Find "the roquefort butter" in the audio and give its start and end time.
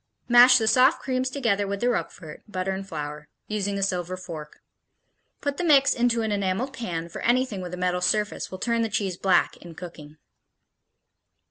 1.79-2.71